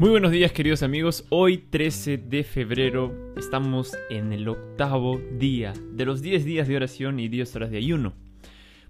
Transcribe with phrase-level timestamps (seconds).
[0.00, 6.06] Muy buenos días queridos amigos, hoy 13 de febrero estamos en el octavo día de
[6.06, 8.14] los 10 días de oración y 10 horas de ayuno.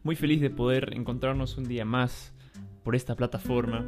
[0.04, 2.32] Muy feliz de poder encontrarnos un día más
[2.84, 3.84] por esta plataforma.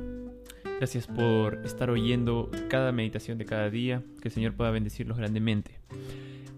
[0.78, 5.78] Gracias por estar oyendo cada meditación de cada día, que el Señor pueda bendecirlos grandemente.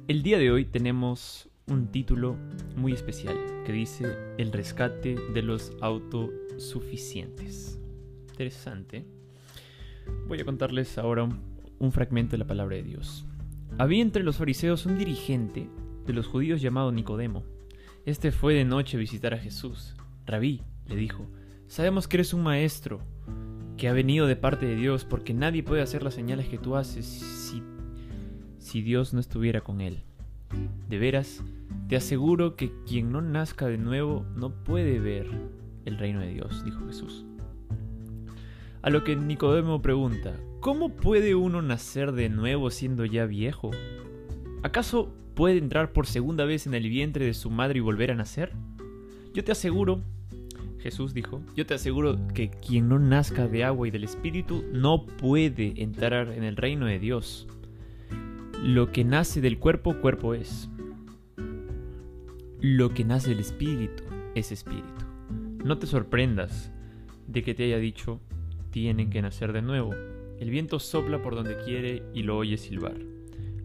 [0.08, 2.38] El día de hoy tenemos un título
[2.74, 3.36] muy especial
[3.66, 7.78] que dice El rescate de los autosuficientes.
[8.30, 9.04] Interesante.
[10.28, 11.28] Voy a contarles ahora
[11.78, 13.26] un, fragmento de la palabra de Dios.
[13.78, 15.68] Había entre los fariseos un dirigente
[16.06, 17.44] de los judíos llamado Nicodemo.
[18.06, 19.94] Este fue de noche a visitar a Jesús.
[20.26, 21.26] Rabí, le dijo,
[21.66, 23.00] sabemos que eres un maestro,
[23.76, 26.76] que ha venido de parte de Dios, porque nadie puede hacer las señales que tú
[26.76, 27.62] haces si,
[28.58, 30.04] si Dios no estuviera con él.
[30.88, 31.42] De veras,
[31.88, 35.26] te aseguro que quien no nazca de nuevo no puede ver
[35.84, 37.26] el reino de Dios, dijo Jesús.
[38.84, 43.70] A lo que Nicodemo pregunta, ¿cómo puede uno nacer de nuevo siendo ya viejo?
[44.62, 48.14] ¿Acaso puede entrar por segunda vez en el vientre de su madre y volver a
[48.14, 48.52] nacer?
[49.32, 50.02] Yo te aseguro,
[50.80, 55.06] Jesús dijo, yo te aseguro que quien no nazca de agua y del Espíritu no
[55.06, 57.48] puede entrar en el reino de Dios.
[58.62, 60.68] Lo que nace del cuerpo, cuerpo es.
[62.60, 64.02] Lo que nace del Espíritu
[64.34, 65.06] es Espíritu.
[65.64, 66.70] No te sorprendas
[67.26, 68.20] de que te haya dicho,
[68.74, 69.94] tienen que nacer de nuevo.
[70.40, 72.96] El viento sopla por donde quiere y lo oye silbar.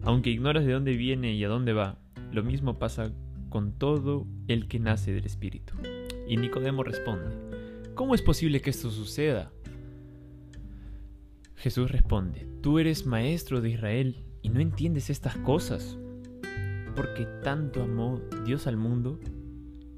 [0.02, 1.98] Aunque ignoras de dónde viene y a dónde va,
[2.30, 3.12] lo mismo pasa
[3.48, 5.74] con todo el que nace del Espíritu.
[6.28, 7.34] Y Nicodemo responde,
[7.96, 9.50] ¿cómo es posible que esto suceda?
[11.56, 15.98] Jesús responde, tú eres maestro de Israel y no entiendes estas cosas,
[16.94, 19.18] porque tanto amó Dios al mundo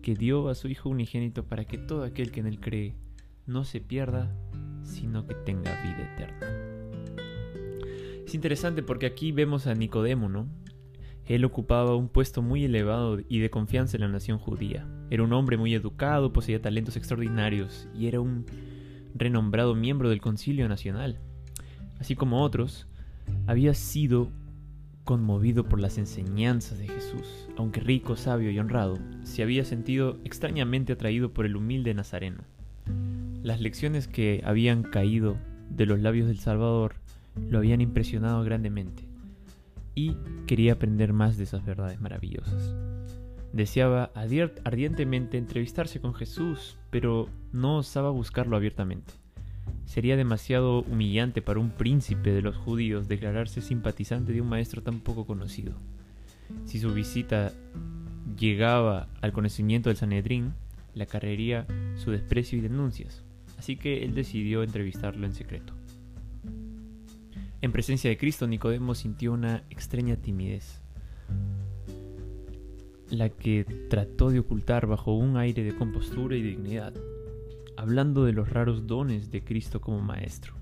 [0.00, 2.96] que dio a su Hijo unigénito para que todo aquel que en él cree
[3.44, 4.34] no se pierda,
[4.82, 6.62] sino que tenga vida eterna.
[8.26, 10.48] Es interesante porque aquí vemos a Nicodemo, ¿no?
[11.26, 14.86] Él ocupaba un puesto muy elevado y de confianza en la nación judía.
[15.10, 18.46] Era un hombre muy educado, poseía talentos extraordinarios y era un
[19.14, 21.20] renombrado miembro del Concilio Nacional.
[22.00, 22.86] Así como otros,
[23.46, 24.30] había sido
[25.04, 27.48] conmovido por las enseñanzas de Jesús.
[27.56, 32.44] Aunque rico, sabio y honrado, se había sentido extrañamente atraído por el humilde Nazareno.
[33.42, 35.36] Las lecciones que habían caído
[35.68, 36.94] de los labios del Salvador
[37.48, 39.02] lo habían impresionado grandemente
[39.96, 40.16] y
[40.46, 42.72] quería aprender más de esas verdades maravillosas.
[43.52, 49.12] Deseaba ardientemente entrevistarse con Jesús, pero no osaba buscarlo abiertamente.
[49.86, 55.00] Sería demasiado humillante para un príncipe de los judíos declararse simpatizante de un maestro tan
[55.00, 55.74] poco conocido.
[56.64, 57.50] Si su visita
[58.38, 60.54] llegaba al conocimiento del Sanedrín,
[60.94, 61.66] le acarrearía
[61.96, 63.24] su desprecio y denuncias
[63.62, 65.72] así que él decidió entrevistarlo en secreto.
[67.60, 70.82] En presencia de Cristo, Nicodemo sintió una extraña timidez,
[73.08, 76.92] la que trató de ocultar bajo un aire de compostura y dignidad,
[77.76, 80.54] hablando de los raros dones de Cristo como Maestro,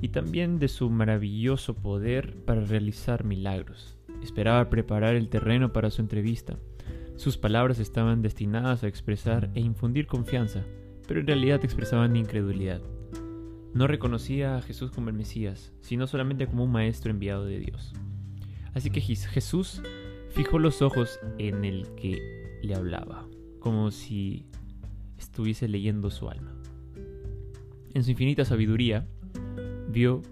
[0.00, 3.98] y también de su maravilloso poder para realizar milagros.
[4.22, 6.56] Esperaba preparar el terreno para su entrevista.
[7.16, 10.64] Sus palabras estaban destinadas a expresar e infundir confianza,
[11.10, 12.80] pero en realidad expresaban incredulidad.
[13.74, 17.92] No reconocía a Jesús como el Mesías, sino solamente como un maestro enviado de Dios.
[18.74, 19.82] Así que Jesús
[20.28, 23.26] fijó los ojos en el que le hablaba,
[23.58, 24.46] como si
[25.18, 26.54] estuviese leyendo su alma.
[27.92, 29.04] En su infinita sabiduría,
[29.88, 30.22] vio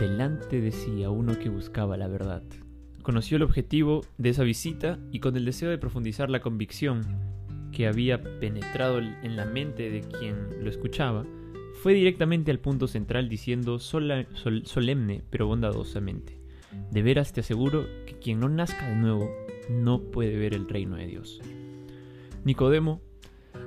[0.00, 2.42] delante de sí a uno que buscaba la verdad.
[3.02, 7.27] Conoció el objetivo de esa visita y con el deseo de profundizar la convicción
[7.72, 11.24] que había penetrado en la mente de quien lo escuchaba,
[11.82, 16.40] fue directamente al punto central diciendo solemne pero bondadosamente,
[16.90, 19.30] de veras te aseguro que quien no nazca de nuevo
[19.70, 21.40] no puede ver el reino de Dios.
[22.44, 23.00] Nicodemo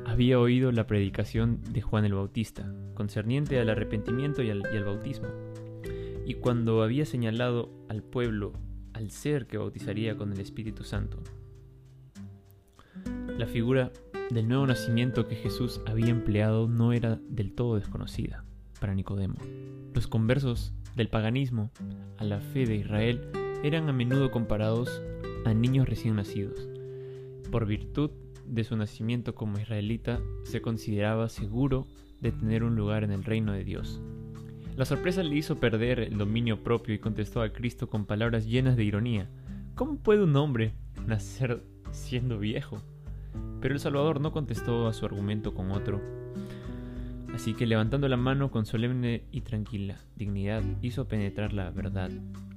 [0.05, 4.85] había oído la predicación de Juan el Bautista, concerniente al arrepentimiento y al, y al
[4.85, 5.27] bautismo,
[6.25, 8.53] y cuando había señalado al pueblo
[8.93, 11.19] al ser que bautizaría con el Espíritu Santo,
[13.41, 13.91] la figura
[14.29, 18.45] del nuevo nacimiento que Jesús había empleado no era del todo desconocida
[18.79, 19.33] para Nicodemo.
[19.95, 21.71] Los conversos del paganismo
[22.19, 23.19] a la fe de Israel
[23.63, 25.01] eran a menudo comparados
[25.43, 26.69] a niños recién nacidos.
[27.49, 28.11] Por virtud
[28.45, 31.87] de su nacimiento como israelita, se consideraba seguro
[32.19, 34.03] de tener un lugar en el reino de Dios.
[34.75, 38.77] La sorpresa le hizo perder el dominio propio y contestó a Cristo con palabras llenas
[38.77, 39.31] de ironía.
[39.73, 40.75] ¿Cómo puede un hombre
[41.07, 42.83] nacer siendo viejo?
[43.61, 46.01] Pero el Salvador no contestó a su argumento con otro.
[47.33, 52.11] Así que levantando la mano con solemne y tranquila dignidad, hizo penetrar la verdad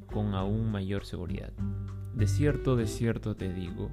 [0.06, 1.53] con aún mayor seguridad.
[2.15, 3.91] De cierto, de cierto te digo,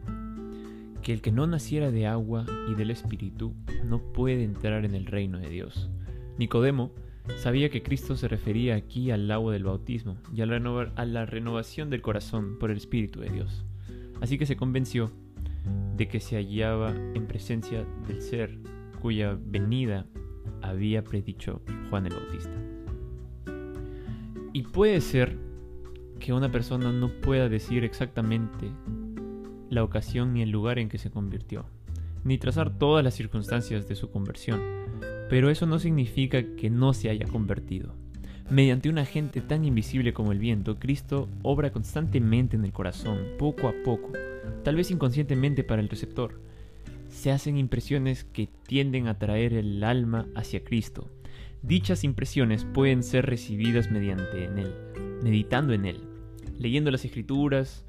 [1.02, 3.54] que el que no naciera de agua y del Espíritu
[3.84, 5.90] no puede entrar en el reino de Dios.
[6.38, 6.92] Nicodemo
[7.38, 12.02] sabía que Cristo se refería aquí al agua del bautismo y a la, renovación del
[12.02, 13.66] corazón por el Espíritu de Dios.
[14.22, 15.12] Así que se convenció
[16.01, 18.57] de que se hallaba en presencia del ser
[19.03, 20.07] cuya venida
[20.63, 21.62] había predicho
[21.92, 22.57] Juan el Bautista.
[24.51, 25.38] Y puede ser
[26.19, 28.71] que una persona no pueda decir exactamente
[29.69, 31.68] la ocasión ni el lugar en que se convirtió,
[32.24, 34.59] ni trazar todas las circunstancias de su conversión,
[35.30, 37.94] pero eso no significa que no se haya convertido.
[38.50, 43.68] Mediante un agente tan invisible como el viento, Cristo obra constantemente en el corazón, poco
[43.68, 44.12] a poco,
[44.64, 46.40] tal vez inconscientemente para el receptor.
[47.10, 51.10] Se hacen impresiones que tienden a traer el alma hacia Cristo.
[51.62, 54.74] Dichas impresiones pueden ser recibidas mediante en él,
[55.24, 56.02] meditando en él,
[56.58, 57.86] leyendo las escrituras,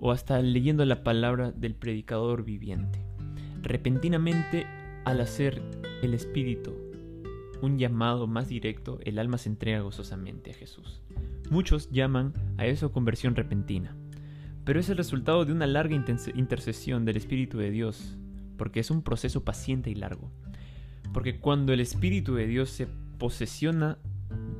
[0.00, 3.00] o hasta leyendo la palabra del predicador viviente.
[3.62, 4.66] Repentinamente,
[5.04, 5.60] al hacer
[6.02, 6.87] el Espíritu
[7.62, 11.00] un llamado más directo, el alma se entrega gozosamente a Jesús.
[11.50, 13.96] Muchos llaman a eso conversión repentina,
[14.64, 15.94] pero es el resultado de una larga
[16.34, 18.16] intercesión del Espíritu de Dios,
[18.56, 20.30] porque es un proceso paciente y largo.
[21.12, 22.86] Porque cuando el Espíritu de Dios se
[23.18, 23.98] posesiona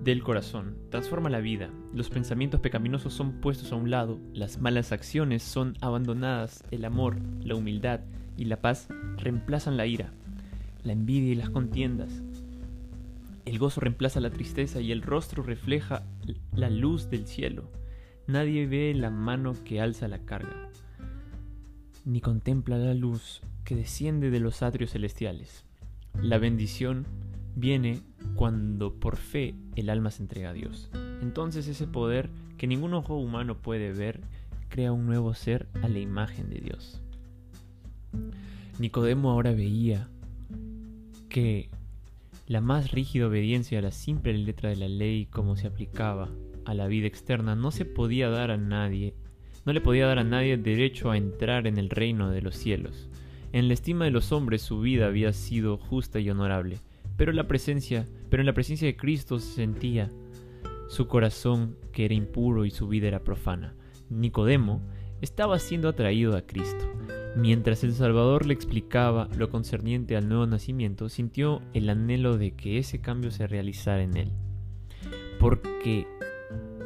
[0.02, 4.92] del corazón, transforma la vida, los pensamientos pecaminosos son puestos a un lado, las malas
[4.92, 8.00] acciones son abandonadas, el amor, la humildad
[8.36, 10.12] y la paz reemplazan la ira,
[10.84, 12.22] la envidia y las contiendas.
[13.48, 16.02] El gozo reemplaza la tristeza y el rostro refleja
[16.52, 17.72] la luz del cielo.
[18.26, 20.68] Nadie ve la mano que alza la carga,
[22.04, 25.64] ni contempla la luz que desciende de los atrios celestiales.
[26.20, 27.06] La bendición
[27.56, 28.00] viene
[28.34, 30.90] cuando por fe el alma se entrega a Dios.
[31.22, 32.28] Entonces ese poder
[32.58, 34.20] que ningún ojo humano puede ver
[34.68, 37.00] crea un nuevo ser a la imagen de Dios.
[38.78, 40.10] Nicodemo ahora veía
[41.30, 41.70] que
[42.48, 46.30] la más rígida obediencia a la simple letra de la ley como se aplicaba
[46.64, 49.14] a la vida externa no se podía dar a nadie,
[49.66, 53.10] no le podía dar a nadie derecho a entrar en el reino de los cielos.
[53.52, 56.78] En la estima de los hombres su vida había sido justa y honorable,
[57.18, 60.10] pero la presencia, pero en la presencia de Cristo se sentía
[60.88, 63.74] su corazón que era impuro y su vida era profana.
[64.08, 64.80] Nicodemo
[65.20, 66.97] estaba siendo atraído a Cristo.
[67.36, 72.78] Mientras el Salvador le explicaba lo concerniente al nuevo nacimiento, sintió el anhelo de que
[72.78, 74.32] ese cambio se realizara en él.
[75.38, 76.06] ¿Por qué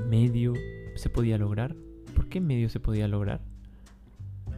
[0.09, 0.53] medio
[0.95, 1.75] se podía lograr?
[2.15, 3.41] ¿Por qué medio se podía lograr?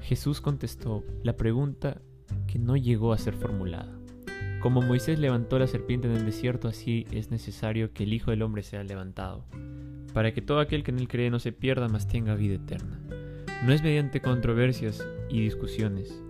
[0.02, 2.00] Jesús contestó la pregunta
[2.46, 3.98] que no llegó a ser formulada.
[4.60, 8.42] Como Moisés levantó la serpiente en el desierto, así es necesario que el Hijo del
[8.42, 9.44] Hombre sea levantado,
[10.12, 13.00] para que todo aquel que en él cree no se pierda, mas tenga vida eterna.
[13.64, 16.22] No es mediante controversias y discusiones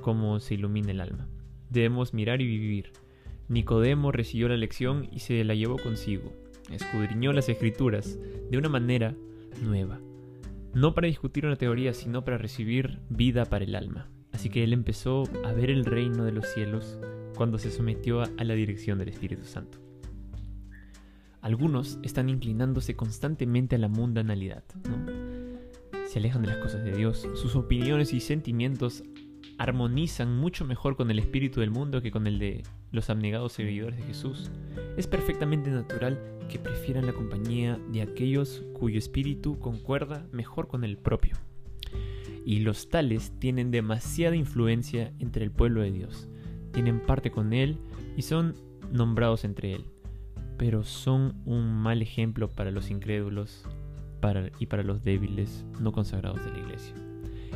[0.00, 1.28] como se ilumina el alma.
[1.68, 2.90] Debemos mirar y vivir.
[3.46, 6.32] Nicodemo recibió la lección y se la llevó consigo.
[6.68, 8.18] Escudriñó las escrituras
[8.50, 9.14] de una manera
[9.62, 10.00] nueva.
[10.74, 14.08] No para discutir una teoría, sino para recibir vida para el alma.
[14.32, 16.98] Así que él empezó a ver el reino de los cielos
[17.36, 19.78] cuando se sometió a la dirección del Espíritu Santo.
[21.40, 24.64] Algunos están inclinándose constantemente a la mundanalidad,
[26.10, 29.04] Se alejan de las cosas de Dios, sus opiniones y sentimientos
[29.58, 33.96] armonizan mucho mejor con el espíritu del mundo que con el de los abnegados seguidores
[33.96, 34.50] de Jesús.
[34.96, 40.98] Es perfectamente natural que prefieran la compañía de aquellos cuyo espíritu concuerda mejor con el
[40.98, 41.36] propio.
[42.44, 46.26] Y los tales tienen demasiada influencia entre el pueblo de Dios
[46.72, 47.78] tienen parte con Él
[48.16, 48.56] y son
[48.90, 49.84] nombrados entre Él,
[50.58, 53.64] pero son un mal ejemplo para los incrédulos
[54.58, 56.94] y para los débiles no consagrados de la iglesia.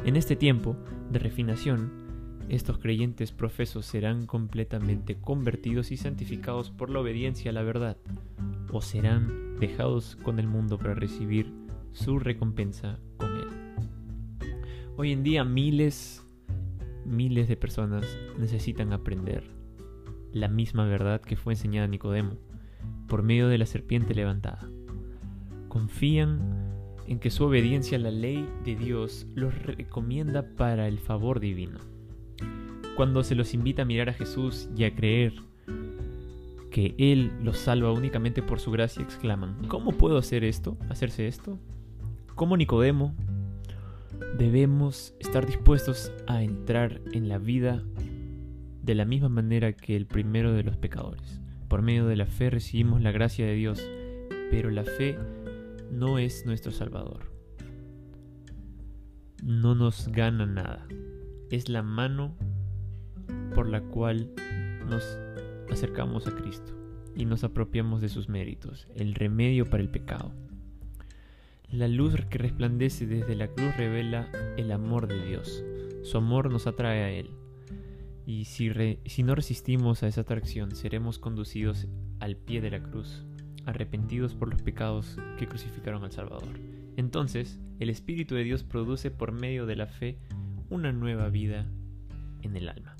[0.04, 0.76] En este tiempo
[1.11, 2.04] de refinación,
[2.49, 7.97] estos creyentes profesos serán completamente convertidos y santificados por la obediencia a la verdad,
[8.71, 11.52] o serán dejados con el mundo para recibir
[11.92, 13.49] su recompensa con él.
[14.97, 16.25] Hoy en día miles
[17.04, 19.44] miles de personas necesitan aprender
[20.33, 22.37] la misma verdad que fue enseñada a Nicodemo
[23.09, 24.68] por medio de la serpiente levantada.
[25.74, 26.38] Confían
[27.08, 31.80] en que su obediencia a la ley de Dios los recomienda para el favor divino.
[32.96, 35.32] Cuando se los invita a mirar a Jesús y a creer
[36.70, 40.78] que Él los salva únicamente por su gracia, exclaman, ¿cómo puedo hacer esto?
[40.88, 41.58] ¿Hacerse esto?
[42.36, 43.12] ¿Cómo Nicodemo
[44.38, 47.82] debemos estar dispuestos a entrar en la vida
[48.80, 52.48] de la misma manera que el primero de los pecadores, Por medio de la fe
[52.48, 53.84] recibimos la gracia de Dios,
[54.52, 55.18] pero la fe
[55.90, 57.30] no es nuestro Salvador.
[59.42, 60.86] No nos gana nada.
[61.50, 62.34] Es la mano
[63.54, 64.30] por la cual
[64.88, 65.04] nos
[65.70, 66.74] acercamos a Cristo
[67.14, 70.32] y nos apropiamos de sus méritos, el remedio para el pecado.
[71.70, 75.64] La luz que resplandece desde la cruz revela el amor de Dios.
[76.02, 77.30] Su amor nos atrae a Él.
[78.26, 78.70] Y si,
[79.06, 81.88] si, no resistimos a esa atracción, seremos conducidos
[82.20, 83.24] al pie de la cruz,
[83.66, 86.59] arrepentidos por los pecados que crucificaron al Salvador.
[86.97, 90.18] Entonces, el Espíritu de Dios produce por medio de la fe
[90.71, 91.66] una nueva vida
[92.42, 92.97] en el alma.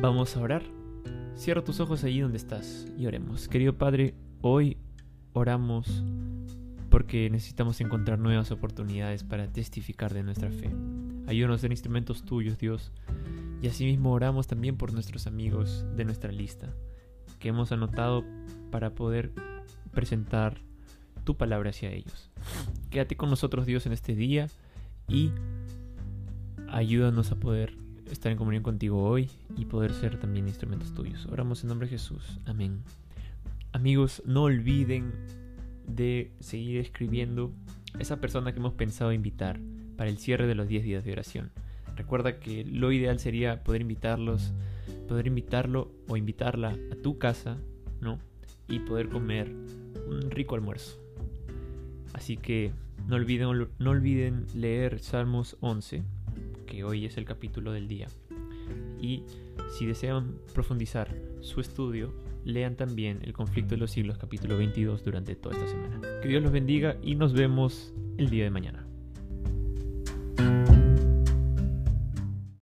[0.00, 0.62] Vamos a orar.
[1.34, 3.48] Cierra tus ojos allí donde estás y oremos.
[3.48, 4.76] Querido Padre, hoy
[5.32, 6.04] oramos
[6.90, 10.70] porque necesitamos encontrar nuevas oportunidades para testificar de nuestra fe.
[11.26, 12.92] Ayúdanos ser instrumentos tuyos, Dios.
[13.62, 16.74] Y asimismo oramos también por nuestros amigos de nuestra lista,
[17.42, 18.24] que hemos anotado
[18.70, 19.32] para poder
[19.90, 20.60] presentar
[21.24, 22.30] tu palabra hacia ellos.
[22.88, 24.46] Quédate con nosotros, Dios, en este día
[25.08, 25.32] y
[26.68, 27.76] ayúdanos a poder
[28.10, 31.26] estar en comunión contigo hoy y poder ser también instrumentos tuyos.
[31.26, 32.38] Oramos en nombre de Jesús.
[32.46, 32.84] Amén.
[33.72, 35.12] Amigos, no olviden
[35.88, 37.52] de seguir escribiendo
[37.98, 39.58] esa persona que hemos pensado invitar
[39.96, 41.50] para el cierre de los 10 días de oración.
[41.96, 44.52] Recuerda que lo ideal sería poder invitarlos,
[45.12, 47.58] poder invitarlo o invitarla a tu casa,
[48.00, 48.18] ¿no?
[48.66, 49.54] Y poder comer
[50.08, 50.98] un rico almuerzo.
[52.14, 52.72] Así que
[53.06, 56.02] no olviden, no olviden leer Salmos 11,
[56.64, 58.06] que hoy es el capítulo del día.
[59.02, 59.24] Y
[59.76, 62.14] si desean profundizar su estudio,
[62.46, 66.00] lean también El conflicto de los siglos capítulo 22 durante toda esta semana.
[66.22, 68.81] Que Dios los bendiga y nos vemos el día de mañana.